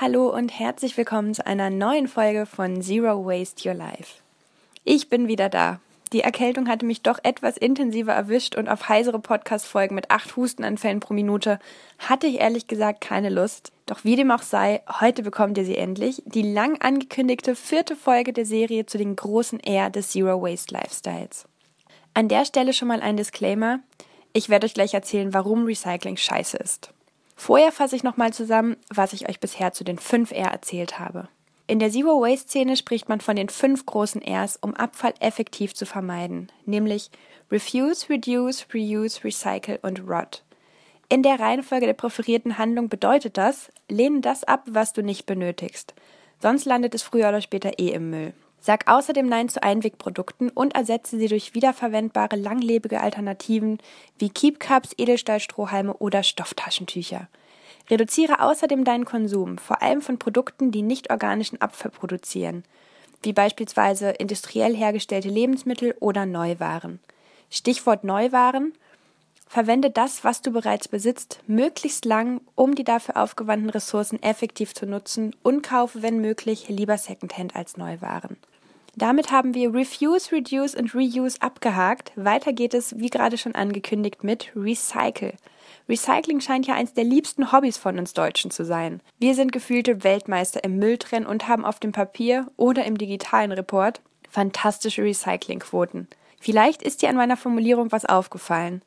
[0.00, 4.22] Hallo und herzlich willkommen zu einer neuen Folge von Zero Waste Your Life.
[4.84, 5.80] Ich bin wieder da.
[6.12, 11.00] Die Erkältung hatte mich doch etwas intensiver erwischt und auf heisere Podcast-Folgen mit acht Hustenanfällen
[11.00, 11.58] pro Minute
[11.98, 13.72] hatte ich ehrlich gesagt keine Lust.
[13.86, 16.22] Doch wie dem auch sei, heute bekommt ihr sie endlich.
[16.26, 21.48] Die lang angekündigte vierte Folge der Serie zu den großen R des Zero Waste Lifestyles.
[22.14, 23.80] An der Stelle schon mal ein Disclaimer.
[24.32, 26.92] Ich werde euch gleich erzählen, warum Recycling scheiße ist.
[27.38, 31.28] Vorher fasse ich nochmal zusammen, was ich euch bisher zu den 5 R erzählt habe.
[31.68, 35.72] In der Zero Waste Szene spricht man von den fünf großen Rs, um Abfall effektiv
[35.72, 37.10] zu vermeiden, nämlich
[37.50, 40.42] Refuse, Reduce, Reuse, Recycle und Rot.
[41.08, 45.94] In der Reihenfolge der präferierten Handlung bedeutet das, lehne das ab, was du nicht benötigst.
[46.42, 48.34] Sonst landet es früher oder später eh im Müll.
[48.60, 53.78] Sag außerdem Nein zu Einwegprodukten und ersetze sie durch wiederverwendbare, langlebige Alternativen
[54.18, 57.28] wie Keep Cups, Edelstahlstrohhalme oder Stofftaschentücher.
[57.88, 62.64] Reduziere außerdem deinen Konsum, vor allem von Produkten, die nicht organischen Abfall produzieren,
[63.22, 67.00] wie beispielsweise industriell hergestellte Lebensmittel oder Neuwaren.
[67.50, 68.74] Stichwort Neuwaren.
[69.58, 74.86] Verwende das, was du bereits besitzt, möglichst lang, um die dafür aufgewandten Ressourcen effektiv zu
[74.86, 78.36] nutzen und kaufe, wenn möglich, lieber Secondhand als Neuwaren.
[78.94, 82.12] Damit haben wir Refuse, Reduce und Reuse abgehakt.
[82.14, 85.34] Weiter geht es, wie gerade schon angekündigt, mit Recycle.
[85.88, 89.00] Recycling scheint ja eins der liebsten Hobbys von uns Deutschen zu sein.
[89.18, 94.00] Wir sind gefühlte Weltmeister im Mülltrennen und haben auf dem Papier oder im digitalen Report
[94.30, 96.06] fantastische Recyclingquoten.
[96.40, 98.82] Vielleicht ist dir an meiner Formulierung was aufgefallen.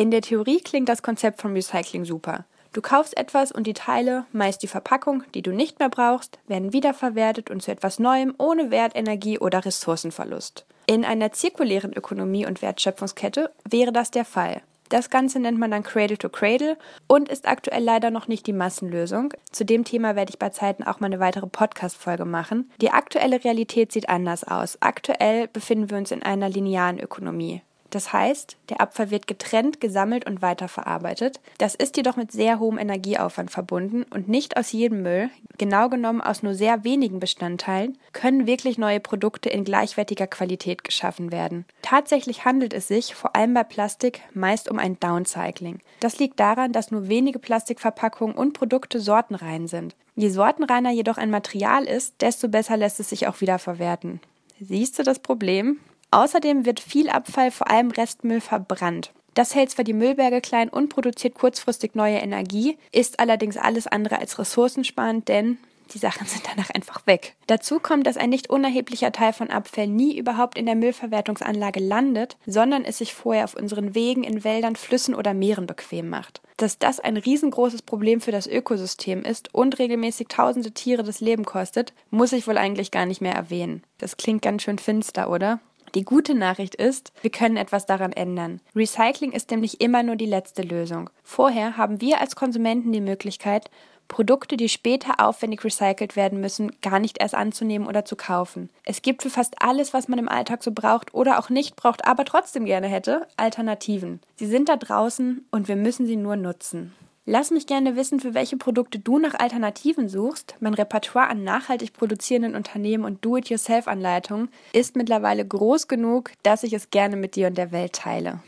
[0.00, 2.46] In der Theorie klingt das Konzept von Recycling super.
[2.72, 6.72] Du kaufst etwas und die Teile, meist die Verpackung, die du nicht mehr brauchst, werden
[6.72, 10.64] wiederverwertet und zu etwas Neuem ohne Wert, Energie oder Ressourcenverlust.
[10.86, 14.62] In einer zirkulären Ökonomie und Wertschöpfungskette wäre das der Fall.
[14.88, 18.54] Das Ganze nennt man dann Cradle to Cradle und ist aktuell leider noch nicht die
[18.54, 19.34] Massenlösung.
[19.52, 22.70] Zu dem Thema werde ich bei Zeiten auch mal eine weitere Podcast-Folge machen.
[22.80, 24.78] Die aktuelle Realität sieht anders aus.
[24.80, 27.60] Aktuell befinden wir uns in einer linearen Ökonomie.
[27.90, 31.40] Das heißt, der Abfall wird getrennt, gesammelt und weiterverarbeitet.
[31.58, 36.20] Das ist jedoch mit sehr hohem Energieaufwand verbunden und nicht aus jedem Müll, genau genommen
[36.20, 41.64] aus nur sehr wenigen Bestandteilen, können wirklich neue Produkte in gleichwertiger Qualität geschaffen werden.
[41.82, 45.80] Tatsächlich handelt es sich, vor allem bei Plastik, meist um ein Downcycling.
[45.98, 49.96] Das liegt daran, dass nur wenige Plastikverpackungen und Produkte sortenrein sind.
[50.14, 54.20] Je sortenreiner jedoch ein Material ist, desto besser lässt es sich auch wieder verwerten.
[54.60, 55.80] Siehst du das Problem?
[56.10, 59.12] Außerdem wird viel Abfall, vor allem Restmüll, verbrannt.
[59.34, 64.18] Das hält zwar die Müllberge klein und produziert kurzfristig neue Energie, ist allerdings alles andere
[64.18, 65.58] als ressourcensparend, denn
[65.94, 67.36] die Sachen sind danach einfach weg.
[67.46, 72.36] Dazu kommt, dass ein nicht unerheblicher Teil von Abfällen nie überhaupt in der Müllverwertungsanlage landet,
[72.46, 76.40] sondern es sich vorher auf unseren Wegen, in Wäldern, Flüssen oder Meeren bequem macht.
[76.56, 81.44] Dass das ein riesengroßes Problem für das Ökosystem ist und regelmäßig tausende Tiere das Leben
[81.44, 83.82] kostet, muss ich wohl eigentlich gar nicht mehr erwähnen.
[83.98, 85.60] Das klingt ganz schön finster, oder?
[85.94, 88.60] Die gute Nachricht ist, wir können etwas daran ändern.
[88.76, 91.10] Recycling ist nämlich immer nur die letzte Lösung.
[91.24, 93.70] Vorher haben wir als Konsumenten die Möglichkeit,
[94.10, 98.68] Produkte, die später aufwendig recycelt werden müssen, gar nicht erst anzunehmen oder zu kaufen.
[98.84, 102.04] Es gibt für fast alles, was man im Alltag so braucht oder auch nicht braucht,
[102.04, 104.20] aber trotzdem gerne hätte, Alternativen.
[104.36, 106.92] Sie sind da draußen und wir müssen sie nur nutzen.
[107.26, 110.56] Lass mich gerne wissen, für welche Produkte du nach Alternativen suchst.
[110.60, 116.90] Mein Repertoire an nachhaltig produzierenden Unternehmen und Do-it-yourself-Anleitungen ist mittlerweile groß genug, dass ich es
[116.90, 118.40] gerne mit dir und der Welt teile.